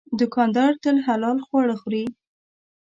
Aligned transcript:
دوکاندار 0.19 0.71
تل 0.83 0.97
حلال 1.07 1.37
خواړه 1.45 1.75
خوري. 1.81 2.05